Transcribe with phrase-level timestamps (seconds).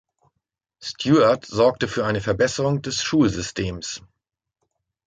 [0.81, 4.01] Stuart sorgte für eine Verbesserung des Schulsystems.